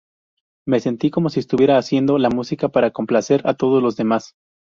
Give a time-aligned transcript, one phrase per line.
[0.67, 4.33] Me sentí como si estuviera haciendo la música para complacer a todos los demás.